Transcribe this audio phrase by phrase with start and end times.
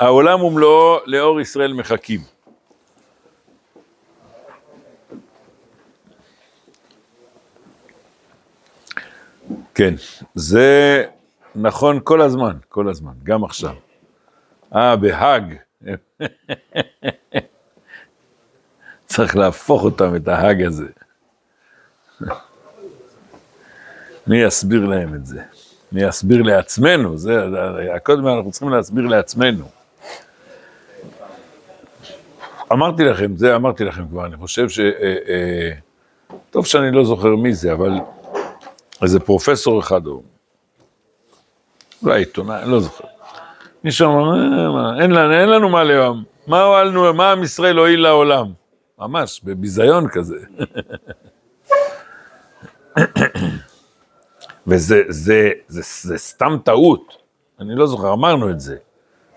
[0.00, 2.20] העולם ומלואו לאור ישראל מחכים.
[9.74, 9.94] כן,
[10.34, 11.04] זה
[11.54, 13.74] נכון כל הזמן, כל הזמן, גם עכשיו.
[14.74, 15.54] אה, בהאג.
[19.06, 20.86] צריך להפוך אותם, את ההאג הזה.
[24.26, 25.42] מי יסביר להם את זה?
[25.92, 27.18] מי יסביר לעצמנו?
[27.18, 27.44] זה,
[28.02, 29.79] קודם אנחנו צריכים להסביר לעצמנו.
[32.72, 34.80] אמרתי לכם, זה אמרתי לכם כבר, אני חושב ש...
[34.80, 35.70] אה, אה,
[36.50, 37.92] טוב שאני לא זוכר מי זה, אבל
[39.02, 40.22] איזה פרופסור אחד, או
[42.02, 43.04] אולי עיתונאי, לא זוכר.
[43.84, 48.00] מישהו אמר, אה, אין, לנו, אין לנו מה ליום, מה הועלנו, מה עם ישראל הועיל
[48.00, 48.46] לעולם?
[48.98, 50.36] ממש, בביזיון כזה.
[54.66, 57.16] וזה זה, זה, זה, זה סתם טעות,
[57.60, 58.76] אני לא זוכר, אמרנו את זה.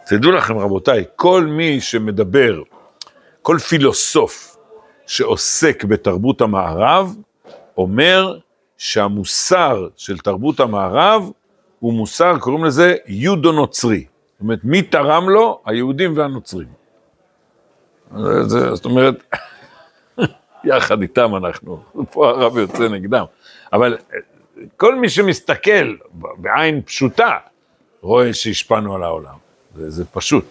[0.06, 2.62] תדעו לכם רבותיי, כל מי שמדבר,
[3.44, 4.58] כל פילוסוף
[5.06, 7.16] שעוסק בתרבות המערב,
[7.78, 8.38] אומר
[8.78, 11.32] שהמוסר של תרבות המערב
[11.80, 14.06] הוא מוסר, קוראים לזה יודו-נוצרי.
[14.34, 15.62] זאת אומרת, מי תרם לו?
[15.66, 16.68] היהודים והנוצרים.
[18.74, 19.24] זאת אומרת,
[20.70, 23.26] יחד איתם אנחנו, פה הרב יוצא נגדם.
[23.74, 23.98] אבל
[24.78, 27.38] כל מי שמסתכל בעין פשוטה,
[28.02, 29.36] רואה שהשפענו על העולם.
[29.76, 30.46] זה, זה פשוט.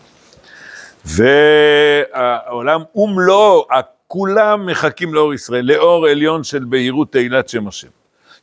[1.04, 3.66] והעולם ומלואו,
[4.06, 7.88] כולם מחכים לאור ישראל, לאור עליון של בהירות תהילת שם השם.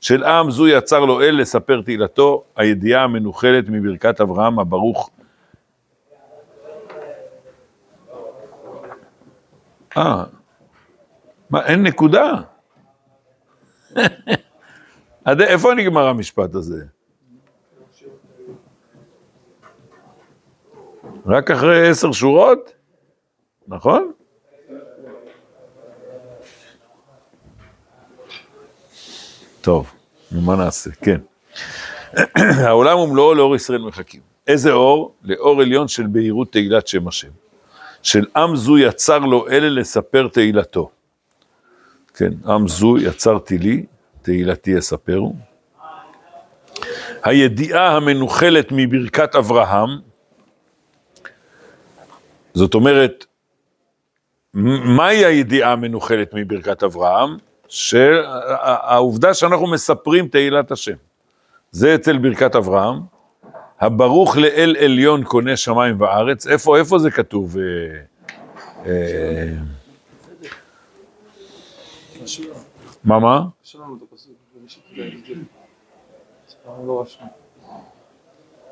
[0.02, 5.09] של עם זו יצר לו אל לספר תהילתו, הידיעה המנוחלת מברכת אברהם הברוך.
[9.97, 10.23] אה,
[11.49, 12.31] מה, אין נקודה?
[15.25, 16.85] עד איפה נגמר המשפט הזה?
[21.25, 22.71] רק אחרי עשר שורות?
[23.67, 24.11] נכון?
[29.61, 29.91] טוב,
[30.31, 30.89] מה נעשה?
[30.91, 31.21] כן.
[32.65, 34.21] העולם ומלואו לאור ישראל מחכים.
[34.47, 35.15] איזה אור?
[35.23, 37.29] לאור עליון של בהירות תהילת שם השם.
[38.02, 40.89] של עם זו יצר לו אלה לספר תהילתו.
[42.13, 43.85] כן, עם זו יצרתי לי,
[44.21, 45.35] תהילתי יספרו.
[47.23, 49.89] הידיעה המנוחלת מברכת אברהם,
[52.54, 53.26] זאת אומרת,
[54.54, 57.37] מהי הידיעה המנוחלת מברכת אברהם?
[57.67, 60.95] שהעובדה שאנחנו מספרים תהילת השם.
[61.71, 62.99] זה אצל ברכת אברהם.
[63.80, 66.48] הברוך לאל עליון קונה שמיים וארץ.
[66.48, 67.58] איפה, איפה זה כתוב?
[68.86, 69.54] אה,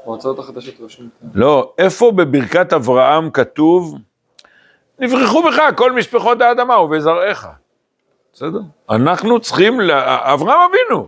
[0.07, 0.91] אה, מה,
[1.21, 1.29] מה?
[1.33, 3.97] לא, איפה בברכת אברהם כתוב,
[4.99, 7.47] נברחו בך כל משפחות האדמה ובזרעך.
[8.33, 8.59] בסדר?
[8.89, 9.81] אנחנו צריכים,
[10.21, 11.07] אברהם אבינו,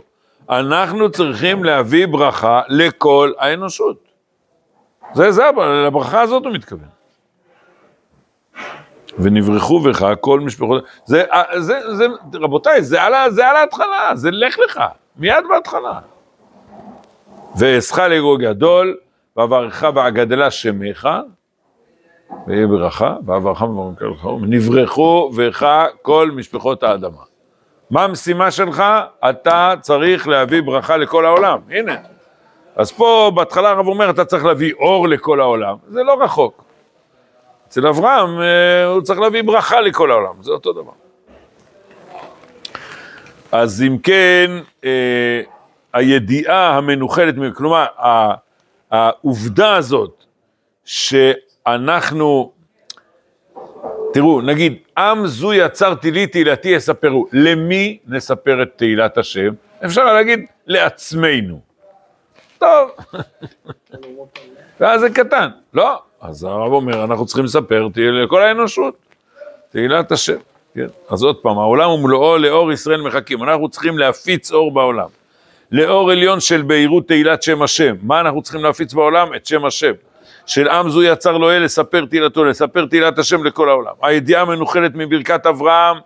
[0.49, 3.97] אנחנו צריכים להביא ברכה לכל האנושות.
[5.13, 5.43] זה, זה,
[5.85, 6.89] לברכה הזאת הוא מתכוון.
[9.19, 11.23] ונברחו בך כל משפחות, זה,
[11.57, 14.81] זה, זה, רבותיי, זה על, זה על ההתחלה, זה לך לך,
[15.17, 15.99] מיד בהתחלה.
[17.55, 18.97] ואעשך לגו גדול,
[19.37, 21.09] ואברך ואגדלה שמך,
[22.47, 23.63] ויהיה ברכה, ואברך
[24.41, 27.21] ונברחו בך כל משפחות האדמה.
[27.91, 28.83] מה המשימה שלך?
[29.29, 31.95] אתה צריך להביא ברכה לכל העולם, הנה.
[32.75, 36.63] אז פה בהתחלה הרב אומר, אתה צריך להביא אור לכל העולם, זה לא רחוק.
[37.67, 40.91] אצל אברהם אה, הוא צריך להביא ברכה לכל העולם, זה אותו דבר.
[43.51, 44.51] אז אם כן,
[44.83, 45.41] אה,
[45.94, 47.85] הידיעה המנוחלת, כלומר,
[48.91, 50.23] העובדה הזאת
[50.85, 52.51] שאנחנו,
[54.13, 57.28] תראו, נגיד, עם זו יצרתי לי, תהילתי יספרו.
[57.31, 59.49] למי נספר את תהילת השם?
[59.85, 61.59] אפשר להגיד, לעצמנו.
[62.58, 62.90] טוב.
[64.79, 65.49] ואז זה קטן.
[65.73, 68.96] לא, אז הרב אומר, אנחנו צריכים לספר לכל האנושות,
[69.69, 70.37] תהילת השם.
[70.73, 70.87] כן?
[71.09, 73.43] אז עוד פעם, העולם ומלואו לאור ישראל מחכים.
[73.43, 75.08] אנחנו צריכים להפיץ אור בעולם.
[75.71, 77.95] לאור עליון של בהירות תהילת שם השם.
[78.01, 79.35] מה אנחנו צריכים להפיץ בעולם?
[79.35, 79.91] את שם השם.
[80.45, 83.93] של עם זו יצר לו אל לספר תהילתו, לספר תהילת השם לכל העולם.
[84.01, 85.97] הידיעה המנוחלת מברכת אברהם,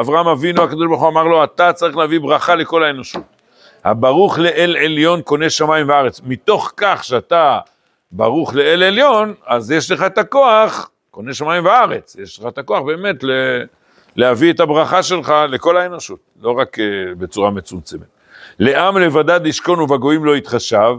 [0.00, 3.22] אברהם אבינו, הקדוש ברוך הוא אמר לו, אתה צריך להביא ברכה לכל האנושות.
[3.84, 6.20] הברוך לאל עליון קונה שמיים וארץ.
[6.24, 7.58] מתוך כך שאתה
[8.12, 12.80] ברוך לאל עליון, אז יש לך את הכוח, קונה שמיים וארץ, יש לך את הכוח
[12.82, 13.30] באמת ל...
[14.16, 16.82] להביא את הברכה שלך לכל האנושות, לא רק uh,
[17.18, 18.17] בצורה מצומצמת.
[18.58, 20.94] לעם לבדד ישכון ובגויים לא יתחשב,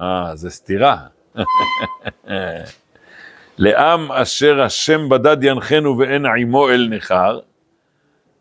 [0.00, 0.96] אה, זה סתירה.
[3.58, 7.38] לעם אשר השם בדד ינחנו ואין עמו אל נכר.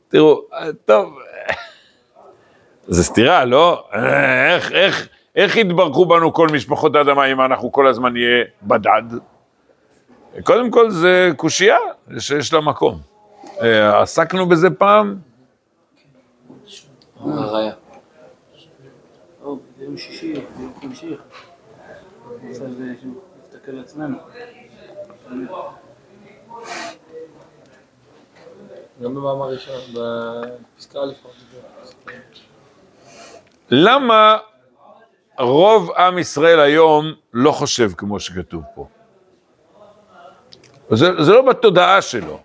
[0.07, 0.41] תראו,
[0.85, 1.19] טוב,
[2.87, 3.87] זה סתירה, לא?
[3.93, 9.03] איך, איך, איך יתברכו בנו כל משפחות האדמה אם אנחנו כל הזמן נהיה בדד?
[10.43, 11.77] קודם כל זה קושייה
[12.19, 12.99] שיש לה מקום.
[13.61, 15.15] אה, עסקנו בזה פעם?
[19.87, 21.15] ביום שישי, ביום חמישי,
[22.43, 24.17] רוצה להסתכל על עצמנו.
[29.01, 31.33] גם במאמר ראשון, בפסקה לפחות.
[33.69, 34.37] למה
[35.39, 38.87] רוב עם ישראל היום לא חושב כמו שכתוב פה?
[40.89, 42.39] זה, זה לא בתודעה שלו.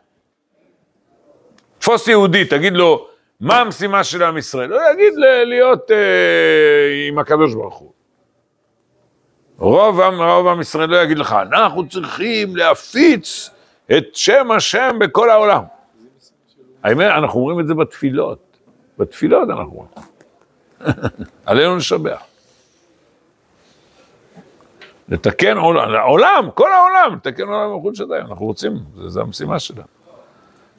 [1.79, 3.09] תפוס יהודי, תגיד לו,
[3.43, 4.73] מה המשימה של עם ישראל?
[4.73, 7.93] הוא יגיד ל- להיות אה, עם הקדוש ברוך הוא.
[9.59, 13.51] רוב עם, רוב עם ישראל לא יגיד לך, אנחנו צריכים להפיץ
[13.97, 15.63] את שם השם בכל העולם.
[16.83, 18.39] האמת, אנחנו אומרים את זה בתפילות.
[18.99, 20.09] בתפילות אנחנו אומרים.
[21.47, 22.23] עלינו לשבח.
[25.09, 28.73] לתקן עולם, עולם, כל העולם, לתקן עולם מחוץ שדיים, אנחנו רוצים,
[29.07, 29.83] זה המשימה שלנו.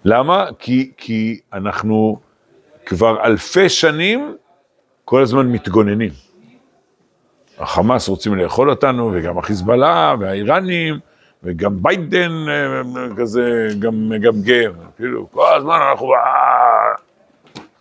[0.06, 0.46] למה?
[0.60, 2.20] כי, כי אנחנו
[2.86, 4.36] כבר אלפי שנים
[5.06, 6.12] כל הזמן מתגוננים.
[7.58, 11.00] החמאס רוצים לאכול אותנו, וגם החיזבאללה, והאיראנים,
[11.44, 16.12] וגם ביידן אה, כזה, גם מגמגם, כאילו, כל הזמן אנחנו...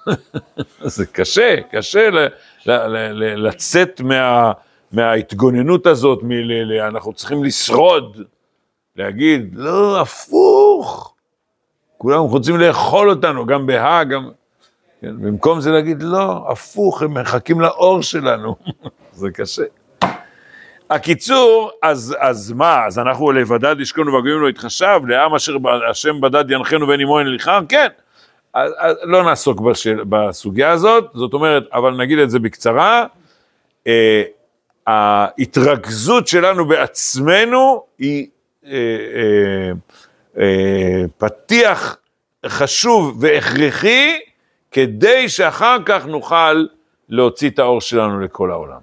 [0.80, 2.18] זה קשה, קשה ל,
[2.66, 4.52] ל, ל, ל, לצאת מה,
[4.92, 8.22] מההתגוננות הזאת, מ, ל, ל, אנחנו צריכים לשרוד,
[8.96, 11.14] להגיד, לא, הפוך,
[11.98, 14.30] כולם רוצים לאכול אותנו, גם בהאג, גם...
[15.02, 18.56] כן, במקום זה להגיד, לא, הפוך, הם מחכים לאור שלנו,
[19.12, 19.62] זה קשה.
[20.90, 25.56] הקיצור, אז, אז מה, אז אנחנו לבדד ישכנו והגויים לא יתחשב, לעם אשר
[25.90, 27.86] השם בדד ינחנו ואין עמו אין לכר, כן.
[28.54, 33.06] אז, אז לא נעסוק בשל, בסוגיה הזאת, זאת אומרת, אבל נגיד את זה בקצרה,
[33.86, 34.22] אה,
[34.86, 38.26] ההתרכזות שלנו בעצמנו היא
[38.66, 39.72] אה, אה,
[40.38, 41.96] אה, פתיח
[42.46, 44.18] חשוב והכרחי,
[44.72, 46.66] כדי שאחר כך נוכל
[47.08, 48.80] להוציא את האור שלנו לכל העולם.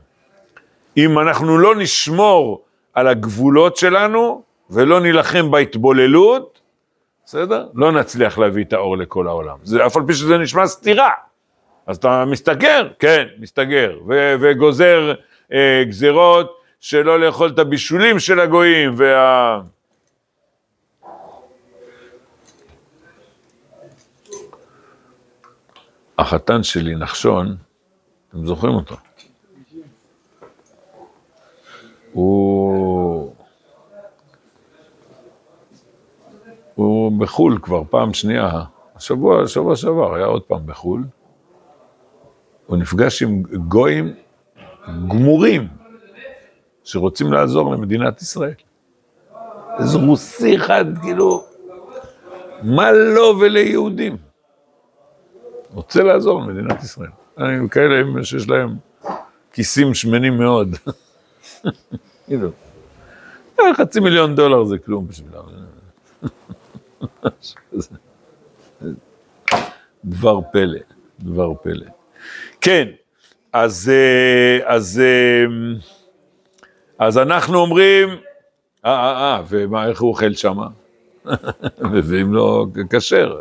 [0.97, 2.63] אם אנחנו לא נשמור
[2.94, 6.59] על הגבולות שלנו ולא נילחם בהתבוללות,
[7.25, 7.68] בסדר?
[7.74, 9.57] לא נצליח להביא את האור לכל העולם.
[9.63, 11.09] זה, אף על פי שזה נשמע סתירה.
[11.88, 12.88] אז אתה מסתגר?
[13.00, 13.97] כן, מסתגר.
[14.07, 15.13] ו- וגוזר
[15.53, 19.59] אה, גזירות שלא לאכול את הבישולים של הגויים, וה...
[26.19, 27.56] החתן שלי, נחשון,
[28.30, 28.95] אתם זוכרים אותו?
[32.13, 33.33] הוא...
[36.75, 38.63] הוא בחו"ל כבר פעם שנייה,
[38.95, 41.04] השבוע, שבוע שעבר, היה עוד פעם בחו"ל.
[42.65, 44.13] הוא נפגש עם גויים
[44.88, 45.68] גמורים
[46.83, 48.54] שרוצים לעזור למדינת ישראל.
[49.80, 51.44] איזה רוסי אחד, כאילו,
[52.63, 54.29] מה לו וליהודים?
[55.74, 57.10] רוצה לעזור למדינת ישראל.
[57.38, 58.75] אני כאלה שיש להם
[59.54, 60.75] כיסים שמנים מאוד.
[62.27, 62.50] כאילו,
[63.74, 65.44] חצי מיליון דולר זה כלום בשבילם.
[70.05, 70.79] דבר פלא,
[71.20, 71.86] דבר פלא.
[72.62, 72.88] כן,
[73.53, 75.46] אז, אה, אז, אה,
[77.00, 78.10] אז אנחנו אומרים,
[78.86, 80.67] אה, אה, אה, ומה, איך הוא אוכל שמה?
[82.03, 83.39] ואם לא, כשר.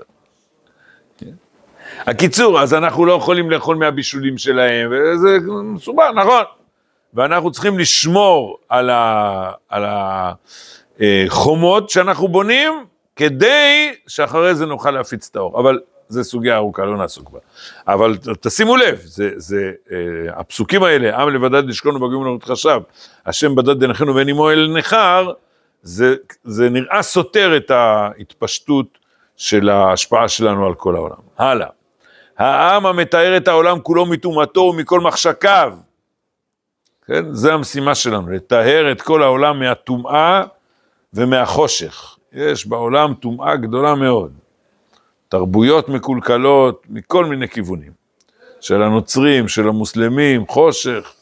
[2.06, 6.44] הקיצור, אז אנחנו לא יכולים לאכול מהבישולים שלהם, וזה מסובך, נכון.
[7.14, 9.84] ואנחנו צריכים לשמור על, ה, על
[11.00, 12.72] החומות שאנחנו בונים,
[13.16, 15.60] כדי שאחרי זה נוכל להפיץ את האור.
[15.60, 17.38] אבל זו סוגיה ארוכה, לא נעסוק בה.
[17.88, 19.96] אבל תשימו לב, זה, זה, אה,
[20.40, 22.80] הפסוקים האלה, עם לבדד נשכון ובגויים לא נתחשב,
[23.26, 25.32] השם בדד דנחנו ואין עמו אל נכר,
[25.82, 26.14] זה,
[26.44, 28.98] זה נראה סותר את ההתפשטות
[29.36, 31.16] של ההשפעה שלנו על כל העולם.
[31.38, 31.77] הלאה.
[32.38, 35.72] העם המתאר את העולם כולו מטומאתו ומכל מחשקיו.
[37.06, 37.34] כן?
[37.34, 40.42] זה המשימה שלנו, לטהר את כל העולם מהטומאה
[41.14, 42.16] ומהחושך.
[42.32, 44.32] יש בעולם טומאה גדולה מאוד.
[45.28, 47.98] תרבויות מקולקלות מכל מיני כיוונים.
[48.60, 51.12] של הנוצרים, של המוסלמים, חושך,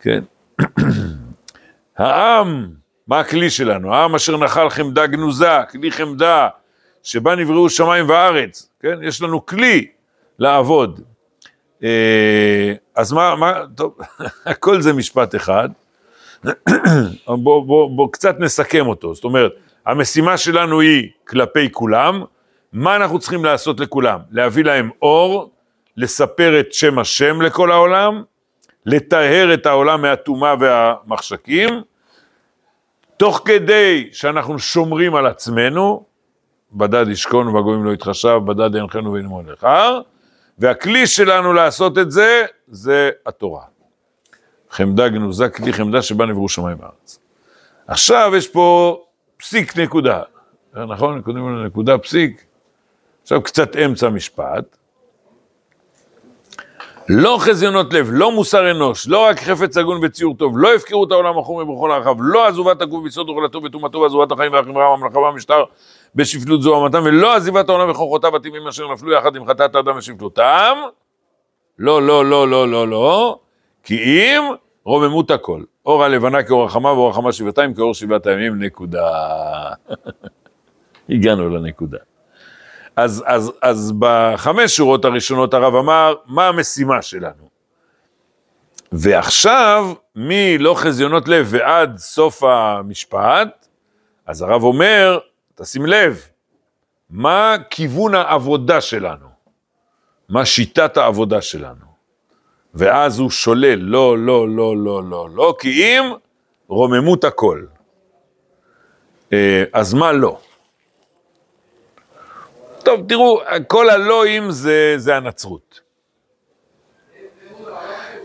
[0.00, 0.24] כן?
[1.98, 2.68] העם,
[3.06, 3.94] מה הכלי שלנו?
[3.94, 6.48] העם אשר נחל חמדה גנוזה, כלי חמדה,
[7.02, 8.98] שבה נבראו שמיים וארץ, כן?
[9.02, 9.86] יש לנו כלי
[10.40, 11.00] לעבוד.
[11.84, 13.98] אה, אז מה, מה, טוב,
[14.46, 15.68] הכל זה משפט אחד,
[17.26, 19.14] בואו בוא, בוא קצת נסכם אותו.
[19.14, 19.52] זאת אומרת,
[19.86, 22.22] המשימה שלנו היא כלפי כולם,
[22.72, 24.20] מה אנחנו צריכים לעשות לכולם?
[24.30, 25.50] להביא להם אור,
[25.96, 28.22] לספר את שם השם לכל העולם,
[28.86, 31.68] לטהר את העולם מהטומאה והמחשקים,
[33.16, 36.04] תוך כדי שאנחנו שומרים על עצמנו,
[36.72, 39.66] בדד ישכון ובגויים לא יתחשב, בדד ינחנו ואין לך,
[40.60, 43.62] והכלי שלנו לעשות את זה, זה התורה.
[44.70, 47.18] חמדה גנוזה, כלי חמדה שבה נבראו שמיים וארץ.
[47.86, 48.98] עכשיו יש פה
[49.36, 50.22] פסיק נקודה,
[50.74, 51.22] נכון?
[51.22, 52.44] קוראים לו נקודה פסיק.
[53.22, 54.76] עכשיו קצת אמצע משפט.
[57.08, 61.12] לא חזיונות לב, לא מוסר אנוש, לא רק חפץ הגון וציור טוב, לא הפקרו את
[61.12, 65.64] העולם החומר בכל הרחב, לא עזובת הגוף ביסוד אוכלתו וטומאתו ועזובת החיים והחברה והמלאכה והמשטר
[66.14, 70.76] בשפלות זו המתם, ולא עזיבת העולם וכוחותיו הטבעים אשר נפלו יחד עם חטאת האדם ושפלותם.
[71.78, 73.38] לא, לא, לא, לא, לא, לא,
[73.84, 74.42] כי אם
[74.84, 75.62] רוממות הכל.
[75.86, 79.08] אור הלבנה כאור החמה ואור החמה שבעתיים כאור שבעת הימים, נקודה.
[81.10, 81.98] הגענו לנקודה.
[83.00, 87.48] אז, אז, אז בחמש שורות הראשונות הרב אמר, מה המשימה שלנו?
[88.92, 93.66] ועכשיו, מלא חזיונות לב ועד סוף המשפט,
[94.26, 95.18] אז הרב אומר,
[95.54, 96.20] תשים לב,
[97.10, 99.26] מה כיוון העבודה שלנו?
[100.28, 101.90] מה שיטת העבודה שלנו?
[102.74, 106.12] ואז הוא שולל, לא, לא, לא, לא, לא, לא, כי אם
[106.68, 107.64] רוממות הכל.
[109.32, 110.40] אה, אז מה לא?
[112.90, 115.80] טוב, תראו, כל הלואים זה, זה הנצרות.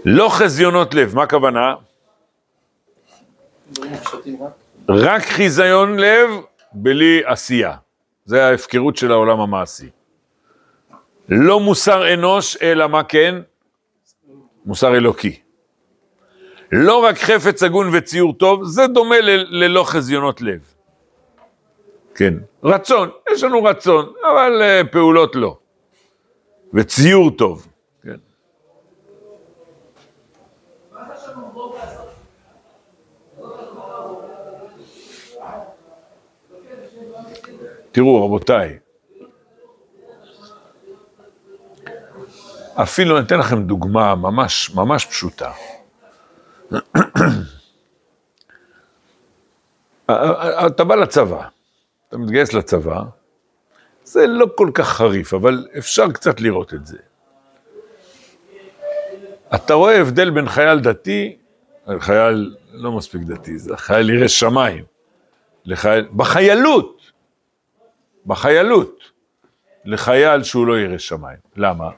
[0.06, 1.76] לא חזיונות לב, מה הכוונה?
[4.90, 6.30] רק חיזיון לב
[6.74, 7.76] בלי עשייה.
[8.26, 9.90] זה ההפקרות של העולם המעשי.
[11.30, 13.36] לא מוסר אנוש, אלא מה כן?
[14.66, 15.40] מוסר אלוקי.
[16.72, 20.75] לא רק חפץ הגון וציור טוב, זה דומה ללא חזיונות לב.
[22.16, 25.58] כן, רצון, יש לנו רצון, אבל uh, פעולות לא.
[26.74, 27.68] וציור טוב,
[28.04, 28.16] כן.
[37.92, 38.80] תראו, רבותיי,
[42.76, 45.52] אפילו אני אתן לכם דוגמה ממש, ממש פשוטה.
[50.68, 51.48] אתה בא לצבא,
[52.16, 53.02] אתה מתגייס לצבא,
[54.04, 56.98] זה לא כל כך חריף, אבל אפשר קצת לראות את זה.
[59.56, 61.38] אתה רואה הבדל בין חייל דתי,
[62.00, 64.84] חייל לא מספיק דתי, זה חייל ירא שמיים,
[65.66, 67.12] לחייל, בחיילות,
[68.26, 69.00] בחיילות,
[69.86, 71.40] לחייל שהוא לא ירא שמיים.
[71.56, 71.90] למה?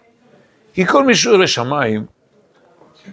[0.74, 2.06] כי כל מי שהוא ירא שמיים,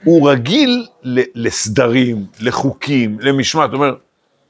[0.04, 0.86] הוא רגיל
[1.34, 3.70] לסדרים, לחוקים, למשמעת.
[3.70, 3.96] הוא אומר,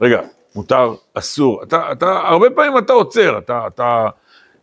[0.00, 0.20] רגע,
[0.54, 1.62] מותר, אסור.
[1.62, 4.06] אתה, אתה, הרבה פעמים אתה עוצר, אתה, אתה,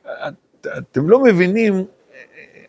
[0.06, 1.86] את, אתם לא מבינים,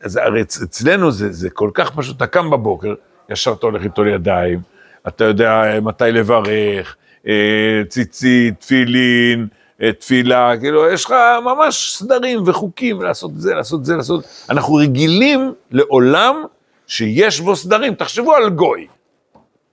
[0.01, 2.95] אז הרי אצלנו זה, זה כל כך פשוט, אתה קם בבוקר,
[3.29, 4.61] ישר אתה הולך איתו לידיים,
[5.09, 9.49] אתה יודע מתי לברך, אה, ציצית, תפילין,
[9.83, 11.15] אה, תפילה, כאילו, יש לך
[11.45, 14.25] ממש סדרים וחוקים לעשות זה, לעשות זה, לעשות...
[14.51, 16.45] אנחנו רגילים לעולם
[16.87, 18.87] שיש בו סדרים, תחשבו על גוי,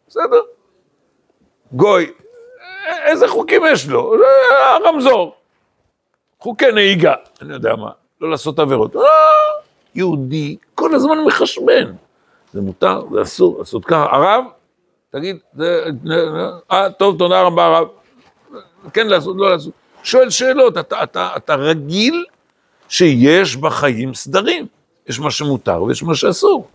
[0.08, 0.42] בסדר?
[1.72, 2.12] גוי,
[3.06, 4.14] איזה חוקים יש לו?
[4.76, 5.36] הרמזור,
[6.40, 7.90] חוקי נהיגה, אני יודע מה,
[8.22, 8.96] לא לעשות עבירות.
[8.96, 9.02] אה,
[9.96, 11.94] יהודי כל הזמן מחשבן,
[12.54, 14.08] זה מותר, זה אסור, לעשות ככה.
[14.12, 14.44] הרב,
[15.12, 15.86] תגיד, זה,
[16.72, 17.88] אה, טוב, תודה רבה, הרב.
[18.94, 19.74] כן לעשות, לא לעשות.
[20.04, 22.26] שואל שאלות, אתה, אתה, אתה רגיל
[22.90, 24.68] שיש בחיים סדרים,
[25.08, 26.68] יש מה שמותר ויש מה שאסור.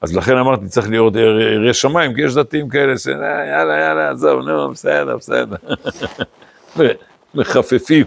[0.00, 3.08] אז לכן אמרתי, צריך להיות ירא שמיים, כי יש דתיים כאלה ש...
[3.08, 5.56] אה, יאללה, יאללה, עזוב, נו, בסדר, בסדר.
[7.34, 8.06] מחפפים.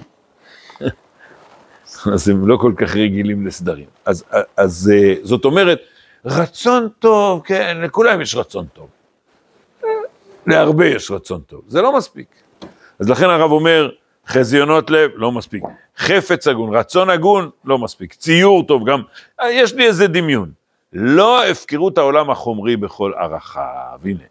[2.13, 3.85] אז הם לא כל כך רגילים לסדרים.
[4.05, 4.23] אז,
[4.57, 5.79] אז אה, זאת אומרת,
[6.25, 8.87] רצון טוב, כן, לכולם יש רצון טוב.
[10.47, 12.27] להרבה יש רצון טוב, זה לא מספיק.
[12.99, 13.89] אז לכן הרב אומר,
[14.27, 15.63] חזיונות לב, לא מספיק.
[15.97, 18.13] חפץ הגון, רצון הגון, לא מספיק.
[18.13, 19.01] ציור טוב, גם,
[19.45, 20.60] יש לי איזה דמיון.
[20.93, 24.23] לא הפקרות העולם החומרי בכל ערכיו, הנה.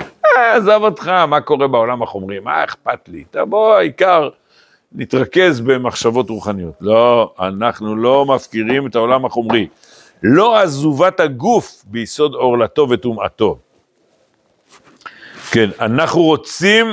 [0.00, 3.24] אה, עזב אותך, מה קורה בעולם החומרי, מה אכפת לי?
[3.30, 4.28] תבוא, העיקר,
[4.92, 6.74] נתרכז במחשבות רוחניות.
[6.80, 9.68] לא, אנחנו לא מפקירים את העולם החומרי.
[10.22, 13.58] לא עזובת הגוף ביסוד עורלתו וטומאתו.
[15.50, 16.86] כן, אנחנו רוצים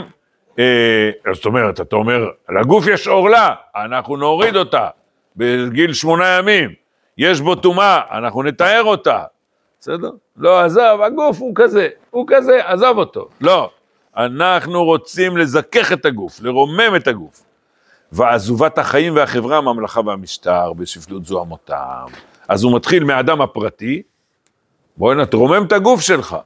[0.60, 2.29] אה, זאת אומרת, אתה אומר,
[2.60, 4.88] לגוף יש עורלה, אנחנו נוריד אותה
[5.36, 6.74] בגיל שמונה ימים,
[7.17, 9.24] יש בו טומאה, אנחנו נתאר אותה,
[9.79, 10.12] בסדר?
[10.38, 13.29] לא, עזב, הגוף הוא כזה, הוא כזה, עזב אותו.
[13.41, 13.69] לא,
[14.17, 17.43] אנחנו רוצים לזכך את הגוף, לרומם את הגוף.
[18.12, 22.05] ועזובת החיים והחברה, הממלכה והמשטר, בשפלות זוהמותם.
[22.48, 24.01] אז הוא מתחיל מהאדם הפרטי,
[24.98, 26.38] בוא הנה, תרומם את הגוף שלך,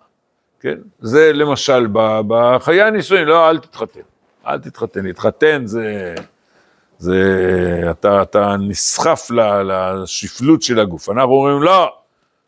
[0.59, 0.77] כן?
[0.99, 1.88] זה למשל
[2.27, 3.99] בחיי הנישואים, לא, אל תתחתן.
[4.47, 6.15] אל תתחתן, להתחתן זה...
[7.00, 7.88] זה...
[7.91, 9.27] אתה, אתה נסחף
[9.65, 11.10] לשפלות של הגוף.
[11.10, 11.94] אנחנו אומרים, לא,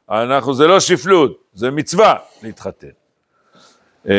[0.09, 2.87] אנחנו, זה לא שפלות, זה מצווה להתחתן.
[4.05, 4.11] אמ,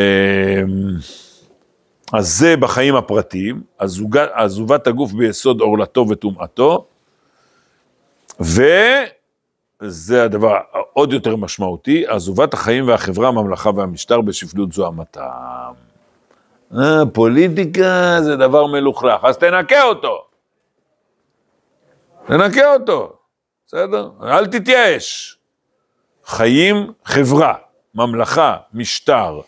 [2.13, 3.63] אז זה בחיים הפרטיים,
[4.35, 6.87] עזובת הגוף ביסוד עורלתו וטומאתו,
[8.41, 15.21] וזה הדבר העוד יותר משמעותי, עזובת החיים והחברה, הממלכה והמשטר בשפלות זוהמתם.
[16.79, 20.25] אה, פוליטיקה זה דבר מלוכלך, אז תנקה אותו.
[22.27, 23.13] תנקה אותו,
[23.67, 24.11] בסדר?
[24.23, 25.39] אל תתייאש.
[26.25, 27.55] חיים, חברה,
[27.95, 29.41] ממלכה, משטר.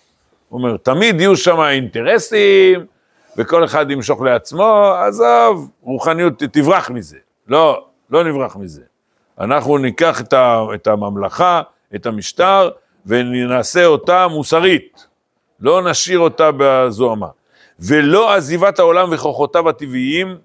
[0.48, 2.86] הוא אומר, תמיד יהיו שם אינטרסים,
[3.36, 7.18] וכל אחד ימשוך לעצמו, עזוב, רוחניות, תברח מזה.
[7.48, 8.82] לא, לא נברח מזה.
[9.40, 10.20] אנחנו ניקח
[10.74, 11.62] את, הממלכה,
[11.94, 12.70] את המשטר,
[13.06, 15.06] ונעשה אותה מוסרית.
[15.64, 17.28] לא נשאיר אותה בזוהמה.
[17.80, 20.38] ולא עזיבת העולם וכוחותיו הטבעיים,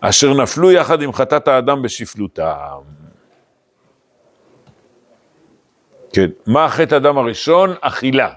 [0.00, 2.78] אשר נפלו יחד עם חטאת האדם בשפלותם.
[6.12, 7.74] כן, מה חטא האדם הראשון?
[7.80, 8.34] אכילה.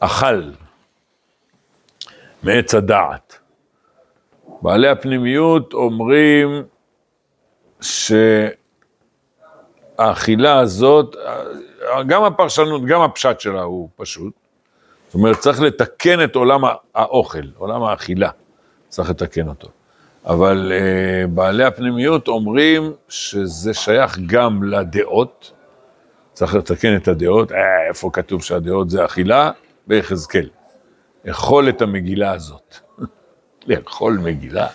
[0.00, 0.42] אכל.
[2.42, 3.38] מעץ הדעת.
[4.62, 6.62] בעלי הפנימיות אומרים
[10.00, 11.16] שהאכילה הזאת,
[12.06, 14.32] גם הפרשנות, גם הפשט שלה הוא פשוט.
[15.06, 16.60] זאת אומרת, צריך לתקן את עולם
[16.94, 18.30] האוכל, עולם האכילה,
[18.88, 19.68] צריך לתקן אותו.
[20.26, 25.52] אבל uh, בעלי הפנימיות אומרים שזה שייך גם לדעות,
[26.32, 29.50] צריך לתקן את הדעות, אה, איפה כתוב שהדעות זה אכילה?
[29.86, 30.48] ביחזקאל.
[31.30, 32.76] אכול את המגילה הזאת.
[33.66, 34.66] לאכול מגילה,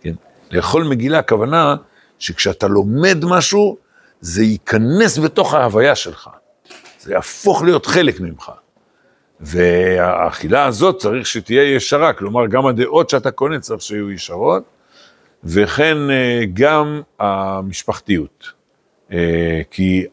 [0.00, 0.14] כן?
[0.50, 1.76] לאכול מגילה, הכוונה
[2.18, 3.76] שכשאתה לומד משהו,
[4.22, 6.30] זה ייכנס בתוך ההוויה שלך.
[7.00, 8.52] זה יהפוך להיות חלק ממך.
[9.40, 14.62] והאכילה הזאת צריך שתהיה ישרה, כלומר גם הדעות שאתה קונה צריך שיהיו ישרות,
[15.44, 18.52] וכן אה, גם המשפחתיות.
[19.12, 20.06] אה, כי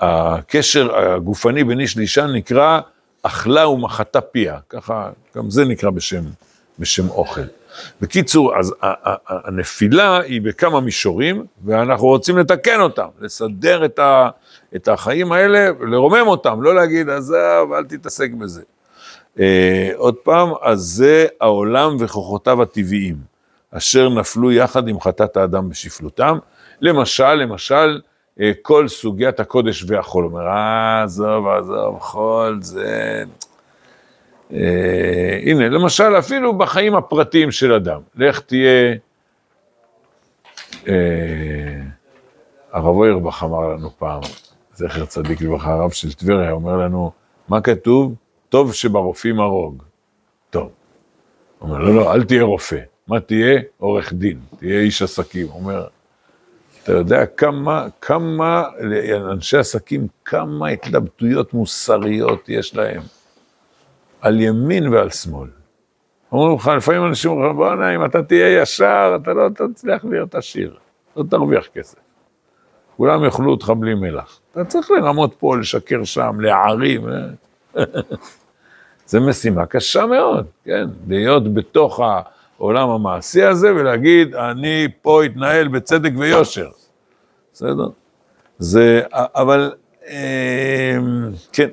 [0.00, 2.80] הקשר הגופני בין איש לאישה נקרא
[3.22, 6.24] אכלה ומחתה פיה, ככה, גם זה נקרא בשם,
[6.78, 7.40] בשם אוכל.
[8.00, 8.74] בקיצור, אז
[9.28, 14.28] הנפילה היא בכמה מישורים, ואנחנו רוצים לתקן אותם, לסדר את, ה,
[14.76, 18.62] את החיים האלה, לרומם אותם, לא להגיד, עזב, אל תתעסק בזה.
[19.40, 23.16] אה, עוד פעם, אז זה העולם וכוחותיו הטבעיים,
[23.70, 26.38] אשר נפלו יחד עם חטאת האדם בשפלותם.
[26.80, 28.00] למשל, למשל,
[28.40, 30.24] אה, כל סוגיית הקודש והחול.
[30.24, 30.48] אומר,
[31.04, 33.24] עזוב, עזוב, חול, זה...
[34.52, 38.94] אה, הנה, למשל, אפילו בחיים הפרטיים של אדם, לך תהיה...
[40.88, 40.94] אה,
[42.72, 44.20] הרב אוירבך אמר לנו פעם,
[44.74, 47.10] זכר צדיק לברכה, הרב של טבריה, אומר לנו,
[47.48, 48.14] מה כתוב?
[48.48, 49.82] טוב שברופאים הרוג.
[50.50, 50.70] טוב.
[51.58, 52.78] הוא אומר, לא, לא, אל תהיה רופא.
[53.08, 53.60] מה תהיה?
[53.78, 55.46] עורך דין, תהיה איש עסקים.
[55.46, 55.86] הוא אומר,
[56.82, 63.02] אתה יודע כמה, כמה, לאנשי עסקים, כמה התלבטויות מוסריות יש להם,
[64.20, 65.48] על ימין ועל שמאל.
[66.32, 70.34] אומרים לך, לפעמים אנשים אומרים לך, בוא'נה, אם אתה תהיה ישר, אתה לא תצליח להיות
[70.34, 70.76] עשיר,
[71.16, 71.98] לא תרוויח כסף.
[72.96, 74.40] כולם יאכלו אותך בלי מלח.
[74.52, 77.08] אתה צריך לרמות פה, לשקר שם, להערים.
[77.08, 77.84] אה?
[79.06, 80.84] זו משימה קשה מאוד, כן?
[81.08, 82.00] להיות בתוך
[82.58, 86.68] העולם המעשי הזה ולהגיד, אני פה אתנהל בצדק ויושר.
[87.52, 87.88] בסדר?
[88.58, 89.72] זה, אבל,
[90.08, 90.96] אה,
[91.52, 91.68] כן.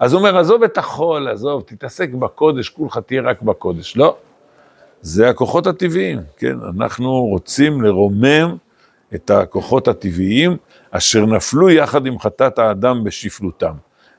[0.00, 3.96] אז הוא אומר, עזוב את החול, עזוב, תתעסק בקודש, כולך תהיה רק בקודש.
[3.96, 4.16] לא,
[5.00, 6.56] זה הכוחות הטבעיים, כן?
[6.78, 8.56] אנחנו רוצים לרומם
[9.14, 10.56] את הכוחות הטבעיים
[10.90, 13.74] אשר נפלו יחד עם חטאת האדם בשפלותם.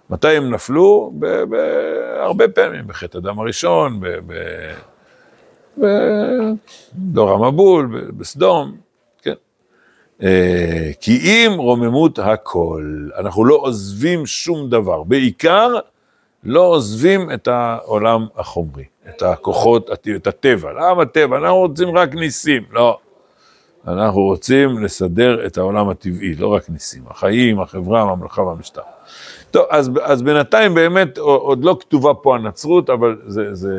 [0.10, 1.14] מתי הם נפלו?
[1.50, 4.00] בהרבה פעמים, בחטא הדם הראשון,
[5.78, 8.85] בדור המבול, בסדום,
[11.02, 15.74] כי אם רוממות הכל, אנחנו לא עוזבים שום דבר, בעיקר
[16.44, 20.72] לא עוזבים את העולם החומרי, את הכוחות, את הטבע.
[20.72, 21.38] למה טבע?
[21.38, 22.98] אנחנו רוצים רק ניסים, לא.
[23.88, 28.82] אנחנו רוצים לסדר את העולם הטבעי, לא רק ניסים, החיים, החברה, הממלכה והמשטר.
[29.52, 33.72] טוב, אז, אז בינתיים באמת עוד לא כתובה פה הנצרות, אבל זה, זה,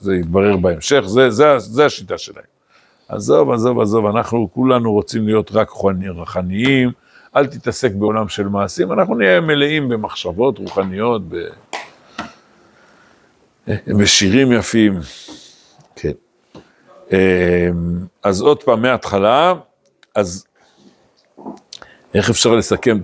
[0.00, 2.53] זה יתברר בהמשך, זה, זה, זה השיטה שלהם.
[3.08, 6.92] עזוב, עזוב, עזוב, אנחנו כולנו רוצים להיות רק רוחניים,
[7.36, 11.36] אל תתעסק בעולם של מעשים, אנחנו נהיה מלאים במחשבות רוחניות, ב...
[13.86, 15.00] בשירים יפים.
[15.96, 16.12] כן.
[17.12, 17.68] אה,
[18.22, 19.54] אז עוד פעם, מההתחלה,
[20.14, 20.46] אז
[22.14, 22.98] איך אפשר לסכם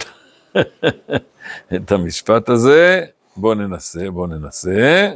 [1.74, 3.04] את המשפט הזה?
[3.36, 5.10] בואו ננסה, בואו ננסה.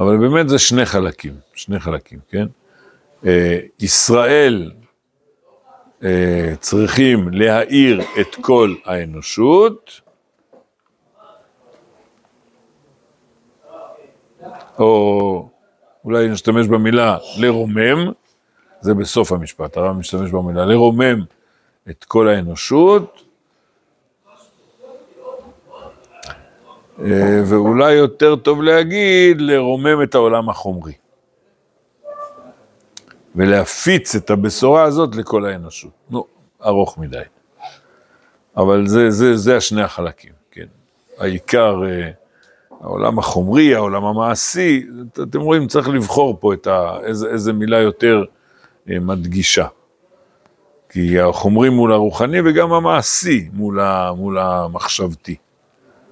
[0.00, 2.46] אבל באמת זה שני חלקים, שני חלקים, כן?
[3.26, 4.72] אה, ישראל
[6.04, 10.00] אה, צריכים להאיר את כל האנושות,
[14.78, 15.48] או
[16.04, 18.12] אולי נשתמש במילה לרומם,
[18.80, 21.24] זה בסוף המשפט, הרב משתמש במילה לרומם
[21.90, 23.22] את כל האנושות,
[27.44, 30.92] ואולי יותר טוב להגיד, לרומם את העולם החומרי.
[33.34, 35.90] ולהפיץ את הבשורה הזאת לכל האנושות.
[36.10, 36.24] נו,
[36.64, 37.22] ארוך מדי.
[38.56, 40.66] אבל זה, זה, זה השני החלקים, כן.
[41.18, 42.10] העיקר, אה,
[42.80, 44.86] העולם החומרי, העולם המעשי,
[45.22, 48.24] אתם רואים, צריך לבחור פה את ה, איזה, איזה מילה יותר
[48.90, 49.66] אה, מדגישה.
[50.88, 55.36] כי החומרי מול הרוחני וגם המעשי מול, ה, מול המחשבתי.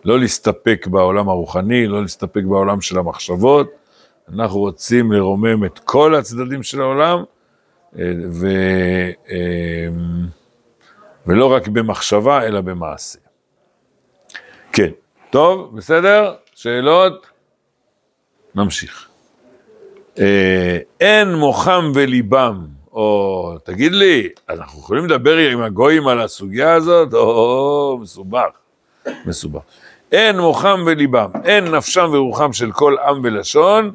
[0.09, 3.71] לא להסתפק בעולם הרוחני, לא להסתפק בעולם של המחשבות,
[4.35, 7.25] אנחנו רוצים לרומם את כל הצדדים של העולם,
[7.99, 8.47] אה, ו,
[9.31, 9.88] אה,
[11.27, 13.18] ולא רק במחשבה, אלא במעשה.
[14.73, 14.90] כן,
[15.31, 16.35] טוב, בסדר?
[16.55, 17.27] שאלות?
[18.55, 19.09] נמשיך.
[20.18, 27.14] אה, אין מוחם וליבם, או תגיד לי, אנחנו יכולים לדבר עם הגויים על הסוגיה הזאת?
[27.14, 28.51] או, מסובך,
[29.27, 29.62] מסובך.
[30.12, 33.92] אין מוחם וליבם, אין נפשם ורוחם של כל עם ולשון,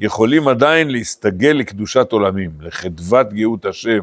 [0.00, 4.00] יכולים עדיין להסתגל לקדושת עולמים, לחדוות גאות השם,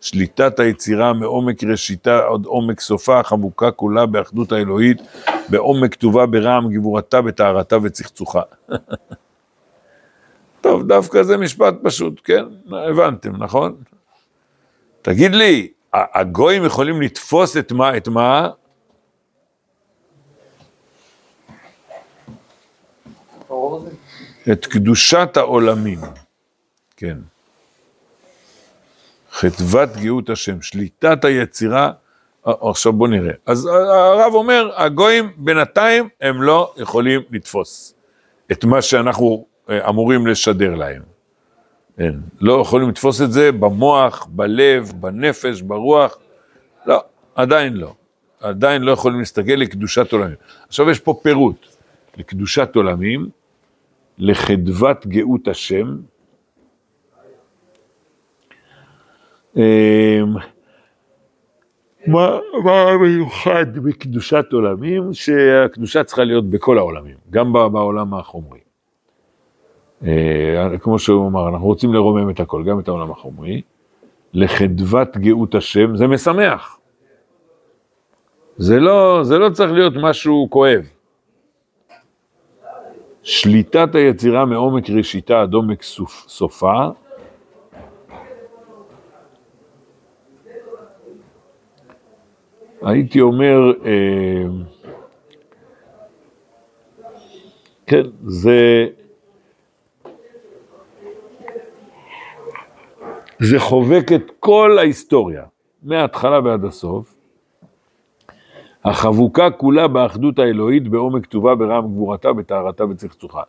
[0.00, 4.98] שליטת היצירה מעומק ראשיתה עד עומק סופה, חמוקה כולה באחדות האלוהית,
[5.48, 8.42] בעומק כתובה ברעם גבורתה, בטהרתה וצחצוחה.
[10.60, 12.44] טוב, דווקא זה משפט פשוט, כן?
[12.88, 13.74] הבנתם, נכון?
[15.02, 17.96] תגיד לי, הגויים יכולים לתפוס את מה?
[17.96, 18.48] את מה?
[24.52, 26.00] את קדושת העולמים,
[26.96, 27.18] כן.
[29.30, 31.92] חדוות גאות השם, שליטת היצירה,
[32.46, 33.32] אה, עכשיו בוא נראה.
[33.46, 37.94] אז הרב אומר, הגויים בינתיים הם לא יכולים לתפוס
[38.52, 41.02] את מה שאנחנו אה, אמורים לשדר להם.
[41.98, 46.18] אין, לא יכולים לתפוס את זה במוח, בלב, בנפש, ברוח,
[46.86, 47.02] לא,
[47.34, 47.94] עדיין לא.
[48.40, 50.36] עדיין לא יכולים להסתכל לקדושת עולמים.
[50.68, 51.66] עכשיו יש פה פירוט
[52.16, 53.28] לקדושת עולמים,
[54.18, 55.96] לחדוות גאות השם.
[59.56, 59.62] אמ,
[62.06, 65.12] מה, מה מיוחד בקדושת עולמים?
[65.12, 68.60] שהקדושה צריכה להיות בכל העולמים, גם בעולם החומרי.
[70.06, 73.62] אה, כמו שהוא אמר, אנחנו רוצים לרומם את הכל, גם את העולם החומרי.
[74.34, 76.78] לחדוות גאות השם, זה משמח.
[78.56, 80.90] זה לא, זה לא צריך להיות משהו כואב.
[83.28, 85.82] שליטת היצירה מעומק ראשיתה עד עומק
[86.26, 86.88] סופה,
[92.82, 94.44] הייתי אומר, אה,
[97.86, 98.86] כן, זה,
[103.38, 105.44] זה חובק את כל ההיסטוריה,
[105.82, 107.14] מההתחלה ועד הסוף,
[108.84, 113.42] החבוקה כולה באחדות האלוהית, בעומק כתובה ברם גבורתה, בטהרתה וצחצוחה.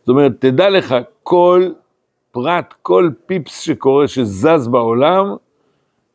[0.00, 1.70] זאת אומרת, תדע לך, כל
[2.32, 5.36] פרט, כל פיפס שקורה, שזז בעולם,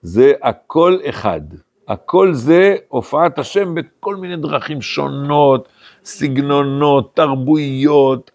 [0.02, 1.42] זה הכל אחד.
[1.88, 5.70] הכל זה הופעת השם בכל מיני דרכים שונות,
[6.04, 8.32] סגנונות, תרבויות,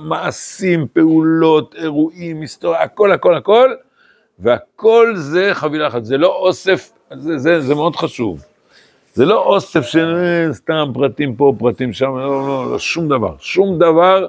[0.00, 3.70] מעשים, פעולות, אירועים, היסטוריה, הכל, הכל, הכל,
[4.38, 8.51] והכל זה חבילה אחת, זה לא אוסף, זה, זה, זה מאוד חשוב.
[9.12, 13.34] זה לא אוסף של אה, סתם פרטים פה, פרטים שם, לא, לא, לא, שום דבר.
[13.38, 14.26] שום דבר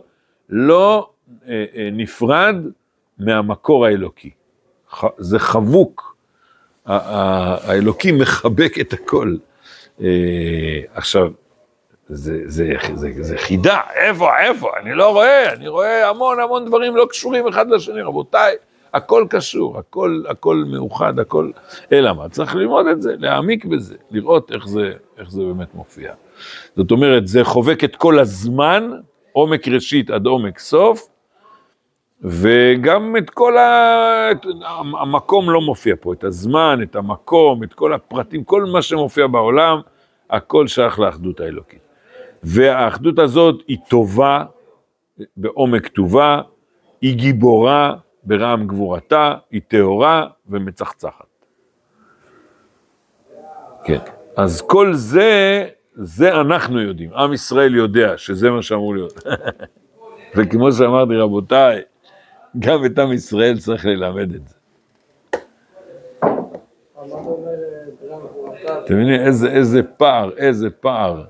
[0.49, 1.09] לא
[1.47, 2.55] אה, אה, נפרד
[3.19, 4.29] מהמקור האלוקי.
[4.89, 6.13] ח, זה חבוק.
[6.85, 9.35] האלוקי מחבק את הכל.
[10.01, 11.31] אה, עכשיו,
[12.07, 16.95] זה, זה, זה, זה חידה, איפה, איפה, אני לא רואה, אני רואה המון המון דברים
[16.95, 18.55] לא קשורים אחד לשני, רבותיי.
[18.93, 21.51] הכל קשור, הכל, הכל מאוחד, הכל...
[21.91, 22.29] אלא מה?
[22.29, 26.13] צריך ללמוד את זה, להעמיק בזה, לראות איך זה, איך זה באמת מופיע.
[26.75, 28.91] זאת אומרת, זה חובק את כל הזמן,
[29.31, 31.07] עומק ראשית עד עומק סוף,
[32.21, 34.31] וגם את כל ה...
[34.31, 34.45] את-
[34.99, 39.79] המקום לא מופיע פה, את הזמן, את המקום, את כל הפרטים, כל מה שמופיע בעולם,
[40.29, 41.79] הכל שייך לאחדות האלוקית.
[42.43, 44.43] והאחדות הזאת היא טובה,
[45.37, 46.41] בעומק טובה,
[47.01, 51.25] היא גיבורה ברעם גבורתה, היא טהורה ומצחצחת.
[53.83, 53.99] כן,
[54.35, 59.23] אז כל זה, זה אנחנו יודעים, עם ישראל יודע שזה מה שאמור להיות.
[60.35, 61.81] וכמו שאמרתי, רבותיי,
[62.59, 64.55] גם את עם ישראל צריך ללמד את זה.
[68.83, 71.23] אתם מבינים איזה, איזה פער, איזה פער.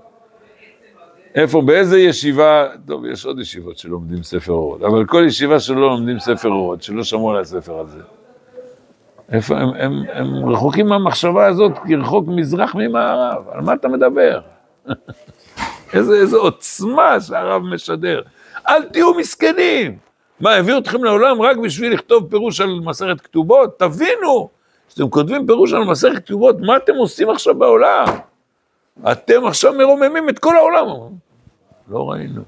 [1.36, 6.19] איפה, באיזה ישיבה, טוב, יש עוד ישיבות שלומדים ספר אורות, אבל כל ישיבה שלא לומדים
[6.19, 8.00] ספר אורות, שלא שמעו על הספר הזה.
[9.32, 14.39] איפה, הם, הם, הם רחוקים מהמחשבה הזאת כרחוק מזרח ממערב, על מה אתה מדבר?
[15.93, 18.22] איזה, איזה עוצמה שהרב משדר.
[18.67, 19.98] אל תהיו מסכנים.
[20.39, 23.80] מה, הביאו אתכם לעולם רק בשביל לכתוב פירוש על מסכת כתובות?
[23.80, 24.50] תבינו,
[24.88, 28.06] כשאתם כותבים פירוש על מסכת כתובות, מה אתם עושים עכשיו בעולם?
[29.12, 30.88] אתם עכשיו מרוממים את כל העולם.
[31.88, 32.41] לא ראינו.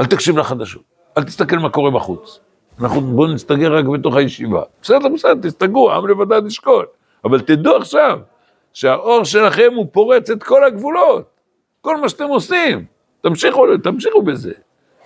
[0.00, 0.82] אל תקשיב לחדשות,
[1.18, 2.40] אל תסתכל מה קורה בחוץ.
[2.80, 4.62] אנחנו בואו נסתגר רק בתוך הישיבה.
[4.82, 6.84] בסדר, בסדר, תסתגרו, עם לבדד ישכון.
[7.24, 8.18] אבל תדעו עכשיו
[8.72, 11.30] שהאור שלכם הוא פורץ את כל הגבולות.
[11.80, 12.84] כל מה שאתם עושים,
[13.20, 14.52] תמשיכו, תמשיכו בזה.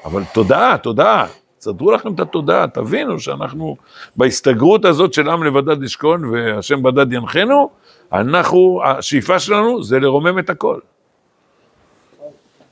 [0.05, 1.27] אבל תודעה, תודעה.
[1.65, 3.77] תסדרו לכם את התודעה, תבינו שאנחנו
[4.17, 7.71] בהסתגרות הזאת של עם לבדד ישכון והשם בדד ינחנו,
[8.13, 10.81] אנחנו, השאיפה שלנו זה לרומם את הכל.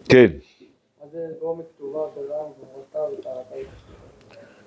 [0.08, 0.26] כן.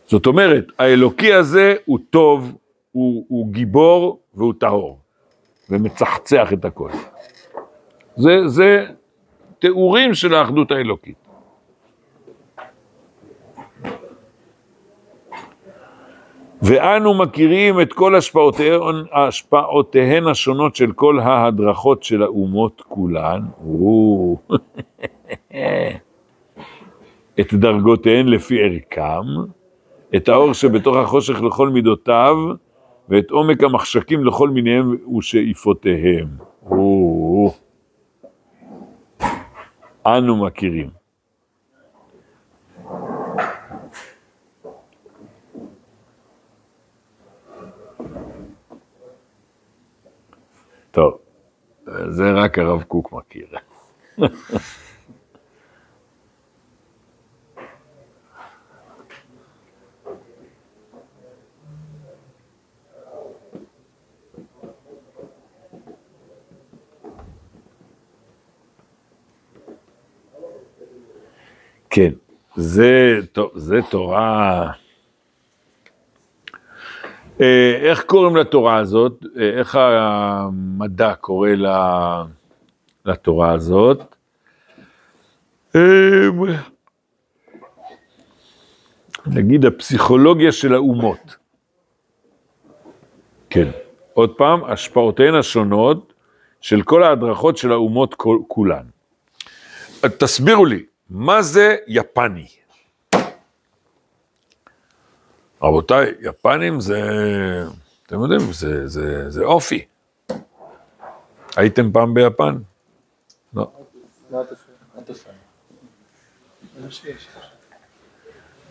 [0.07, 2.57] זאת אומרת, האלוקי הזה הוא טוב,
[2.91, 4.99] הוא, הוא גיבור והוא טהור,
[5.69, 6.89] ומצחצח את הכל.
[8.17, 8.85] זה, זה
[9.59, 11.24] תיאורים של האחדות האלוקית.
[16.61, 23.41] ואנו מכירים את כל השפעותיהן, השפעותיהן השונות של כל ההדרכות של האומות כולן.
[27.39, 29.51] את דרגותיהן לפי ערכם,
[30.15, 32.35] את האור שבתוך החושך לכל מידותיו,
[33.09, 36.27] ואת עומק המחשקים לכל מיניהם ושאיפותיהם.
[40.07, 41.04] אנו מכירים.
[50.95, 51.17] טוב,
[52.09, 53.47] זה רק הרב קוק מכיר.
[71.89, 72.11] כן,
[72.55, 73.19] זה,
[73.55, 74.71] זה תורה...
[77.41, 79.25] אה, איך קוראים לתורה הזאת?
[79.39, 81.49] אה, איך המדע קורא
[83.05, 84.15] לתורה הזאת?
[85.75, 86.29] אה,
[89.27, 91.35] נגיד הפסיכולוגיה של האומות.
[93.49, 93.69] כן.
[94.13, 96.13] עוד פעם, השפעותיהן השונות
[96.61, 98.15] של כל ההדרכות של האומות
[98.47, 98.85] כולן.
[100.17, 102.47] תסבירו לי, מה זה יפני?
[105.65, 107.01] רבותיי, יפנים זה,
[108.07, 109.85] אתם יודעים, זה, זה, זה אופי.
[111.55, 112.57] הייתם פעם ביפן?
[113.53, 113.71] לא.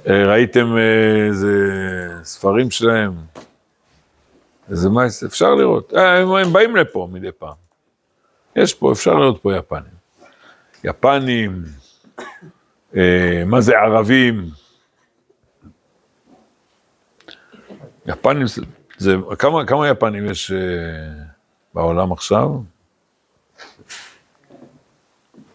[0.09, 1.49] אה, ראיתם אה, איזה
[2.23, 3.13] ספרים שלהם?
[4.71, 5.95] איזה מה, אפשר לראות.
[5.95, 7.55] אה, הם, הם באים לפה מדי פעם.
[8.57, 9.95] יש פה, אפשר לראות פה יפנים.
[10.85, 11.63] יפנים,
[12.97, 14.64] אה, מה זה ערבים?
[18.07, 18.47] יפנים,
[18.99, 21.25] זה, כמה, כמה יפנים יש אה,
[21.75, 22.51] בעולם עכשיו?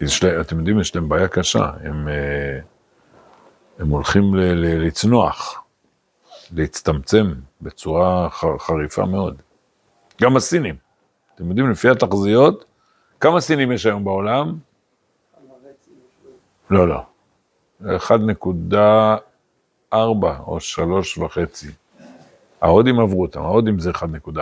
[0.02, 1.72] יש אתם יודעים, יש להם בעיה קשה.
[1.84, 2.60] הם, אה,
[3.80, 5.64] הם הולכים ל, ל, לצנוח,
[6.52, 9.42] להצטמצם בצורה ח, חריפה מאוד.
[10.22, 10.76] גם הסינים.
[11.36, 12.66] אתם יודעים, לפי התחזיות,
[13.20, 14.58] כמה סינים יש היום בעולם?
[16.70, 17.02] לא, לא.
[17.82, 19.96] 1.4
[20.40, 21.72] או 3 וחצי.
[22.62, 24.40] ההודים עברו אותם, ההודים זה 1.4.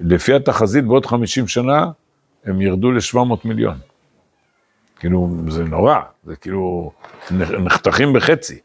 [0.00, 1.90] לפי התחזית, בעוד 50 שנה,
[2.44, 3.78] הם ירדו ל-700 מיליון.
[4.98, 6.92] כאילו, זה נורא, זה כאילו,
[7.64, 8.58] נחתכים בחצי.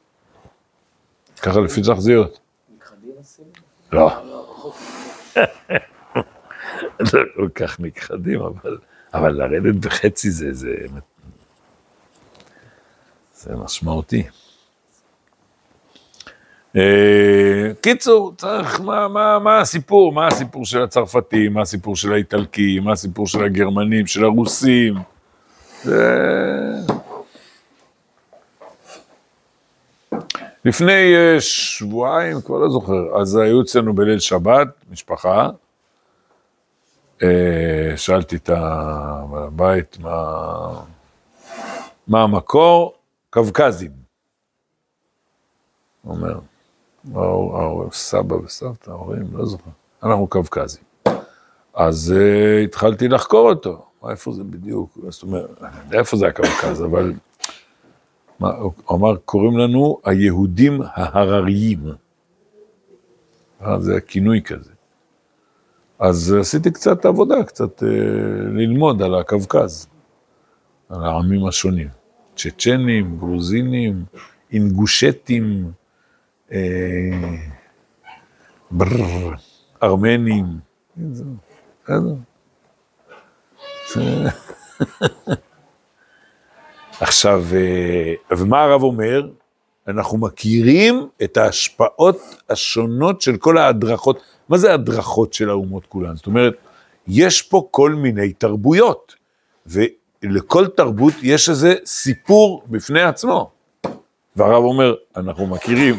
[1.42, 2.40] ככה לפי תחזיות.
[3.92, 4.12] לא.
[7.14, 8.78] לא כל כך נכחדים, אבל,
[9.14, 10.76] אבל לרדת בחצי זה, זה,
[13.34, 14.24] זה משמעותי.
[16.76, 20.14] אה, קיצור, צריך, מה, מה, מה הסיפור?
[20.14, 21.54] מה הסיפור של הצרפתים?
[21.54, 22.84] מה הסיפור של האיטלקים?
[22.84, 24.08] מה הסיפור של הגרמנים?
[24.08, 24.94] של הרוסים?
[25.84, 26.26] זה...
[30.66, 35.50] לפני אה, שבועיים, כבר לא זוכר, אז היו אצלנו בליל שבת, משפחה.
[37.24, 40.84] אה, שאלתי את הבית מה,
[42.08, 42.94] מה המקור,
[43.30, 43.92] קווקזים.
[46.08, 46.40] אומר,
[47.14, 49.70] ההור- ההור- סבא וסבתא, ההורים, לא זוכר,
[50.04, 50.84] אנחנו קווקזים.
[51.74, 55.50] אז uh, התחלתי לחקור אותו, איפה זה בדיוק, זאת אומרת,
[55.94, 57.14] איפה זה הקווקז, אבל
[58.40, 61.80] מה, הוא אמר, קוראים לנו היהודים ההרריים.
[63.62, 64.72] אה, זה הכינוי כזה.
[66.00, 67.86] אז עשיתי קצת עבודה, קצת uh,
[68.54, 69.88] ללמוד על הקווקז,
[70.90, 71.88] על העמים השונים.
[72.36, 74.04] צ'צ'נים, גרוזינים,
[74.52, 75.72] אינגושטים,
[79.84, 80.46] ארמנים,
[81.86, 82.14] בסדר.
[83.94, 84.30] זה-
[87.02, 89.30] עכשיו, אה, ומה הרב אומר?
[89.88, 92.18] אנחנו מכירים את ההשפעות
[92.50, 94.20] השונות של כל ההדרכות.
[94.50, 96.16] מה זה ההדרכות של האומות כולן?
[96.16, 96.54] זאת אומרת,
[97.08, 99.16] יש פה כל מיני תרבויות,
[99.66, 103.52] ולכל תרבות יש איזה סיפור בפני עצמו.
[104.36, 105.96] והרב אומר, אנחנו מכירים.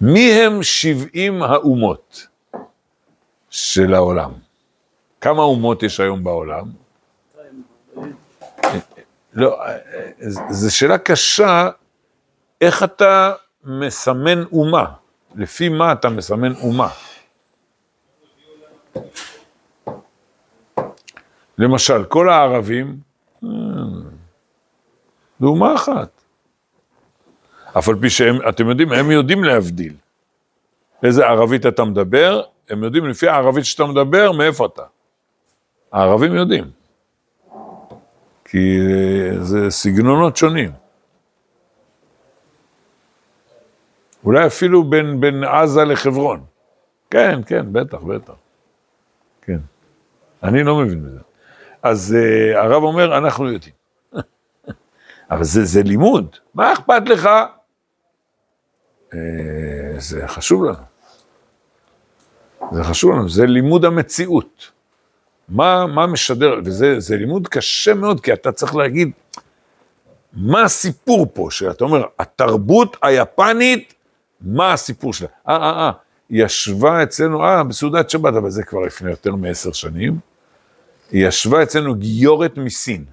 [0.00, 2.26] מי הם 70 האומות
[3.50, 4.32] של העולם?
[5.20, 6.64] כמה אומות יש היום בעולם?
[9.32, 9.58] לא,
[10.50, 11.68] זו שאלה קשה,
[12.60, 13.32] איך אתה
[13.64, 14.84] מסמן אומה?
[15.34, 16.88] לפי מה אתה מסמן אומה?
[21.58, 22.96] למשל, כל הערבים,
[25.42, 26.08] אה, אומה אחת.
[27.78, 29.92] אף על פי שהם, אתם יודעים, הם יודעים להבדיל.
[31.02, 34.82] איזה ערבית אתה מדבר, הם יודעים לפי הערבית שאתה מדבר, מאיפה אתה.
[35.92, 36.64] הערבים יודעים.
[38.44, 40.70] כי אה, זה סגנונות שונים.
[44.24, 46.44] אולי אפילו בין, בין עזה לחברון.
[47.10, 48.32] כן, כן, בטח, בטח.
[49.42, 49.58] כן.
[50.42, 51.20] אני לא מבין בזה.
[51.82, 53.74] אז uh, הרב אומר, אנחנו יודעים.
[55.30, 57.28] אבל זה, זה לימוד, מה אכפת לך?
[59.10, 59.16] Uh,
[59.98, 60.96] זה חשוב לנו.
[62.72, 64.70] זה חשוב לנו, זה לימוד המציאות.
[65.48, 69.10] מה, מה משדר, וזה זה לימוד קשה מאוד, כי אתה צריך להגיד,
[70.32, 73.94] מה הסיפור פה, שאתה אומר, התרבות היפנית,
[74.40, 75.28] מה הסיפור שלה?
[75.48, 75.90] אה, אה, אה,
[76.28, 80.18] היא ישבה אצלנו, אה, בסעודת שבת, אבל זה כבר לפני יותר מעשר שנים,
[81.10, 83.04] היא ישבה אצלנו גיורת מסין.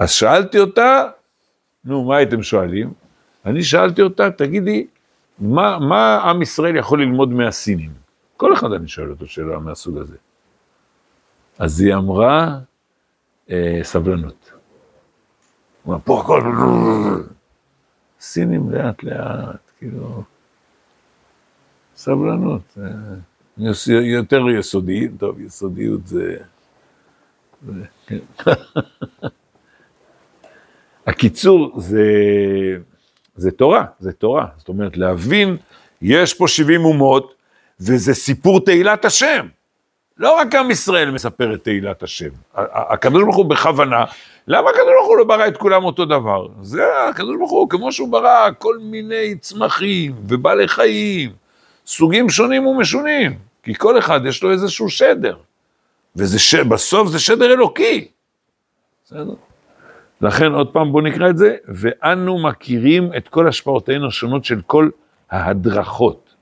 [0.00, 1.08] אז שאלתי אותה,
[1.84, 2.92] נו, מה הייתם שואלים?
[3.46, 4.86] אני שאלתי אותה, תגידי,
[5.38, 7.90] מה, מה עם ישראל יכול ללמוד מהסינים?
[8.36, 10.16] כל אחד אני שואל אותו שאלה מהסוג הזה.
[11.58, 12.58] אז היא אמרה,
[13.50, 14.52] אה, סבלנות.
[15.82, 16.42] הוא אמר, פה הכל...
[18.20, 20.22] סינים לאט לאט, כאילו,
[21.96, 22.78] סבלנות.
[22.78, 26.36] אה, יותר יסודי, טוב, יסודיות זה...
[31.10, 32.04] הקיצור, זה,
[33.36, 34.46] זה תורה, זה תורה.
[34.56, 35.56] זאת אומרת, להבין,
[36.02, 37.34] יש פה 70 אומות,
[37.80, 39.46] וזה סיפור תהילת השם.
[40.18, 42.28] לא רק עם ישראל מספר את תהילת השם.
[42.54, 44.04] הקדוש ברוך הוא בכוונה,
[44.46, 46.46] למה הקדוש ברוך הוא לא ברא את כולם אותו דבר?
[46.62, 51.30] זה הקדוש ברוך הוא, כמו שהוא ברא כל מיני צמחים ובעלי חיים,
[51.86, 55.36] סוגים שונים ומשונים, כי כל אחד יש לו איזשהו שדר,
[56.16, 58.08] ובסוף זה שדר אלוקי.
[59.04, 59.34] בסדר?
[60.20, 64.90] לכן עוד פעם בואו נקרא את זה, ואנו מכירים את כל השפעותיהן השונות של כל
[65.30, 66.34] ההדרכות.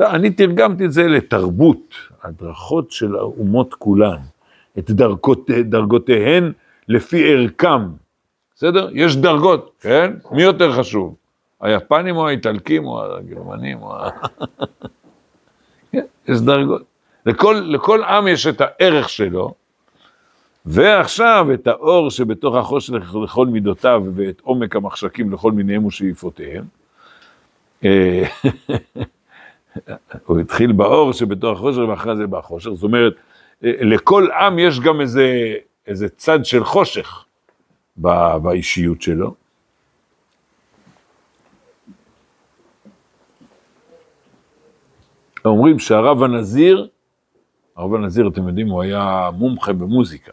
[0.00, 4.18] אני תרגמתי את זה לתרבות, הדרכות של האומות כולן,
[4.78, 6.52] את דרכות, דרגותיהן
[6.88, 7.88] לפי ערכם.
[8.54, 8.88] בסדר?
[8.92, 10.12] יש דרגות, כן?
[10.30, 11.14] מי יותר חשוב?
[11.60, 14.10] היפנים או האיטלקים או הגרמנים או ה...
[15.92, 16.82] כן, יש דרגות.
[17.26, 19.54] לכל, לכל עם יש את הערך שלו,
[20.66, 26.64] ועכשיו את האור שבתוך החושך לכל מידותיו ואת עומק המחשקים לכל מיניהם ושאיפותיהם.
[27.84, 28.22] אה,
[30.26, 33.14] הוא התחיל באור שבתוך החושך ואחרי זה בחושך, זאת אומרת,
[33.64, 35.54] אה, לכל עם יש גם איזה,
[35.86, 37.24] איזה צד של חושך
[38.42, 39.34] באישיות שלו.
[45.44, 46.88] אומרים שהרב הנזיר,
[47.76, 50.32] הרב הנזיר, אתם יודעים, הוא היה מומחה במוזיקה,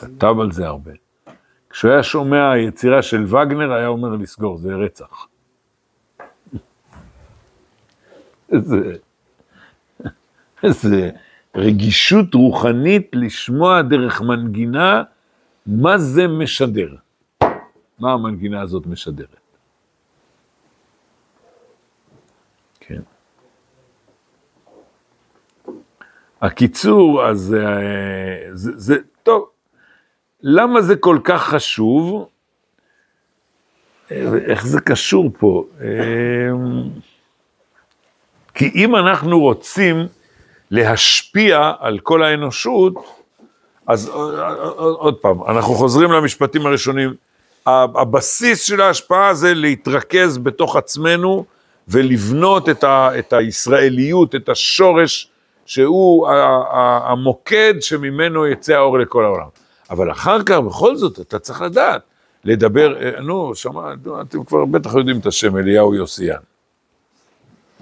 [0.00, 0.90] כתב על זה הרבה.
[1.70, 5.26] כשהוא היה שומע יצירה של וגנר, היה אומר לסגור, זה רצח.
[10.62, 11.10] איזה,
[11.54, 15.02] רגישות רוחנית לשמוע דרך מנגינה
[15.66, 16.94] מה זה משדר.
[17.98, 19.40] מה המנגינה הזאת משדרת.
[22.80, 23.00] כן.
[26.40, 29.49] הקיצור, אז אה, זה, זה, טוב,
[30.42, 32.28] למה זה כל כך חשוב?
[34.10, 34.16] אה,
[34.46, 35.64] איך זה קשור פה?
[35.80, 35.86] אה,
[38.54, 40.06] כי אם אנחנו רוצים
[40.70, 42.94] להשפיע על כל האנושות,
[43.86, 44.08] אז
[44.76, 47.14] עוד פעם, אנחנו חוזרים למשפטים הראשונים.
[47.66, 51.44] הבסיס של ההשפעה זה להתרכז בתוך עצמנו
[51.88, 55.30] ולבנות את, ה, את הישראליות, את השורש
[55.66, 56.28] שהוא
[57.02, 59.59] המוקד שממנו יצא האור לכל העולם.
[59.90, 62.02] אבל אחר כך, בכל זאת, אתה צריך לדעת,
[62.44, 66.40] לדבר, אה, נו, שמע, אתם כבר בטח יודעים את השם אליהו יוסיאן.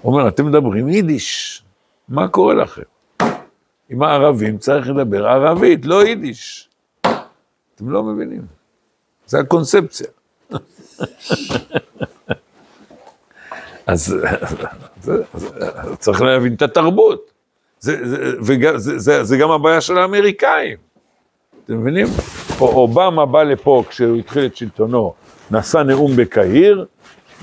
[0.01, 1.63] הוא אומר, אתם מדברים יידיש,
[2.09, 2.81] מה קורה לכם?
[3.89, 6.69] עם הערבים צריך לדבר ערבית, לא יידיש.
[7.75, 8.41] אתם לא מבינים.
[9.25, 10.07] זה הקונספציה.
[13.87, 14.15] אז
[15.99, 17.31] צריך להבין את התרבות.
[17.79, 20.77] זה, זה, וגם, זה, זה, זה גם הבעיה של האמריקאים.
[21.69, 22.07] אתם מבינים?
[22.61, 25.13] אובמה בא לפה כשהוא התחיל את שלטונו,
[25.51, 26.85] נשא נאום בקהיר,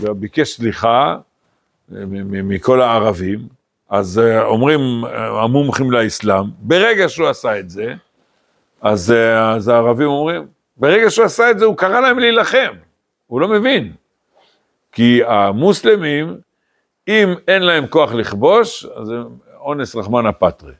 [0.00, 1.16] וביקש סליחה
[1.88, 3.38] מכל הערבים,
[3.90, 7.94] אז אה, אומרים אה, המומחים לאסלאם, ברגע שהוא עשה את זה,
[8.80, 10.46] אז, אה, אז הערבים אומרים,
[10.76, 12.74] ברגע שהוא עשה את זה הוא קרא להם להילחם,
[13.26, 13.92] הוא לא מבין.
[14.92, 16.36] כי המוסלמים,
[17.08, 19.16] אם אין להם כוח לכבוש, אז זה
[19.60, 20.72] אונס רחמנא פטרי.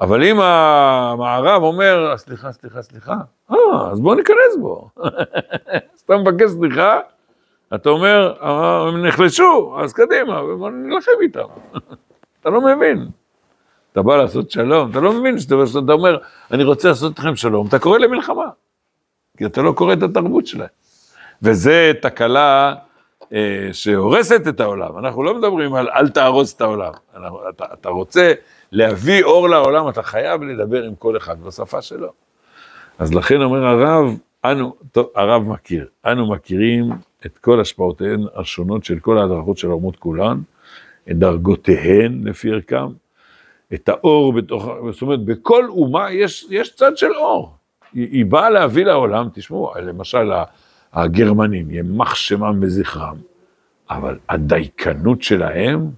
[0.00, 3.14] אבל אם המערב אומר, סליחה, סליחה, סליחה,
[3.50, 3.56] אה,
[3.90, 4.90] אז בואו ניכנס בו.
[5.94, 7.00] אז אתה מבקש סליחה,
[7.74, 8.34] אתה אומר,
[8.88, 11.46] הם נחלשו, אז קדימה, בואו נלחם איתם.
[12.40, 13.08] אתה לא מבין.
[13.92, 16.18] אתה בא לעשות שלום, אתה לא מבין שאתה, אומר,
[16.50, 18.48] אני רוצה לעשות אתכם שלום, אתה קורא למלחמה.
[19.36, 20.68] כי אתה לא קורא את התרבות שלהם.
[21.42, 22.74] וזה תקלה
[23.32, 24.98] אה, שהורסת את העולם.
[24.98, 26.92] אנחנו לא מדברים על אל תהרוס את העולם.
[27.16, 28.32] אנחנו, אתה, אתה רוצה
[28.76, 32.08] להביא אור לעולם, אתה חייב לדבר עם כל אחד בשפה שלו.
[32.98, 36.90] אז לכן אומר הרב, אנו, טוב, הרב מכיר, אנו מכירים
[37.26, 40.40] את כל השפעותיהן השונות של כל ההדרכות של האומות כולן,
[41.10, 42.86] את דרגותיהן לפי ערכם,
[43.74, 47.54] את האור בתוך, זאת אומרת, בכל אומה יש, יש צד של אור.
[47.92, 50.30] היא, היא באה להביא לעולם, תשמעו, למשל
[50.92, 53.16] הגרמנים, ימח שמם בזכרם,
[53.90, 55.90] אבל הדייקנות שלהם,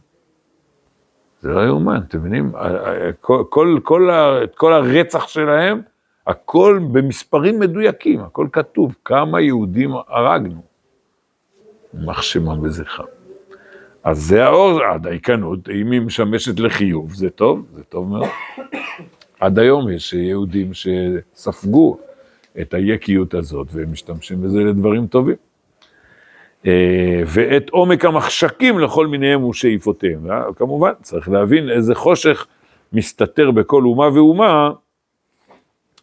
[1.40, 2.52] זה לא יאומן, אתם מבינים?
[3.20, 4.10] כל, כל, כל,
[4.54, 5.80] כל הרצח שלהם,
[6.26, 10.62] הכל במספרים מדויקים, הכל כתוב, כמה יהודים הרגנו.
[11.94, 13.06] יימח שמם בזכרם.
[14.04, 18.28] אז זה האור, הדייקנות, אם היא משמשת לחיוב, זה טוב, זה טוב מאוד.
[19.40, 21.98] עד היום יש יהודים שספגו
[22.60, 25.36] את היקיות הזאת, והם משתמשים בזה לדברים טובים.
[26.66, 30.26] אה, ואת עומק המחשקים לכל מיניהם ושאיפותיהם.
[30.56, 32.46] כמובן, צריך להבין איזה חושך
[32.92, 34.70] מסתתר בכל אומה ואומה,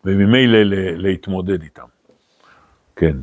[0.06, 0.58] וממילא
[0.98, 1.86] להתמודד איתם.
[2.96, 3.18] כן.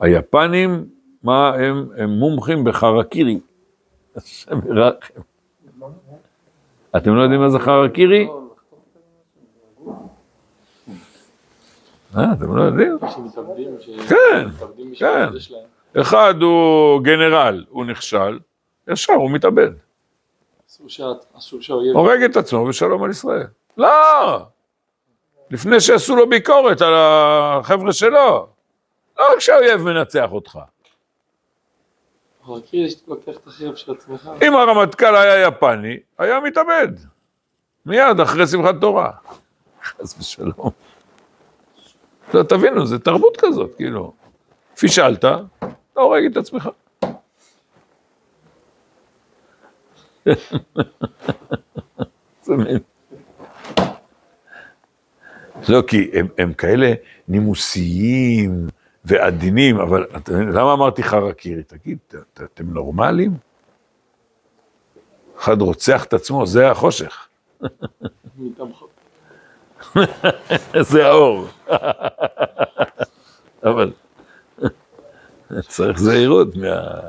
[0.00, 0.84] היפנים,
[1.22, 1.88] מה הם?
[1.96, 3.40] הם מומחים בחרקירי.
[4.16, 5.20] השם ירחם.
[6.96, 8.28] אתם לא יודעים מה זה חרקירי?
[12.16, 12.98] אה, אתם לא יודעים?
[14.08, 14.48] כן,
[14.98, 15.28] כן.
[16.00, 18.38] אחד הוא גנרל, הוא נכשל,
[18.88, 19.70] ישר הוא מתאבד.
[21.92, 23.46] הורג את עצמו ושלום על ישראל.
[23.76, 24.46] לא!
[25.50, 28.48] לפני שעשו לו ביקורת על החבר'ה שלו.
[29.18, 30.58] לא רק שהאויב מנצח אותך.
[34.42, 36.88] אם הרמטכ"ל היה יפני, היה מתאבד.
[37.86, 39.10] מיד אחרי שמחת תורה.
[39.84, 40.70] חס ושלום.
[42.34, 44.12] לא, תבינו, זה תרבות כזאת, כאילו.
[44.78, 45.24] פישלת,
[45.98, 46.68] אתה הורג את עצמך.
[55.68, 56.92] לא, כי הם, הם כאלה
[57.28, 58.66] נימוסיים
[59.04, 61.62] ועדינים, אבל למה אמרתי חרקירי?
[61.62, 61.98] תגיד,
[62.34, 63.36] אתם נורמלים?
[65.38, 67.28] אחד רוצח את עצמו, זה החושך.
[70.90, 71.46] זה האור.
[73.62, 73.92] אבל
[75.68, 77.00] צריך זהירות מה...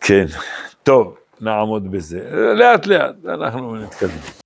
[0.00, 0.26] כן,
[0.82, 2.30] טוב, נעמוד בזה.
[2.56, 4.39] לאט לאט, אנחנו נתקדם.